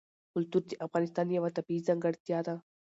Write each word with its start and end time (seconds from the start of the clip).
کلتور 0.33 0.63
د 0.67 0.71
افغانستان 0.85 1.27
یوه 1.37 1.49
طبیعي 1.57 1.81
ځانګړتیا 1.87 2.39
ده. 2.47 2.55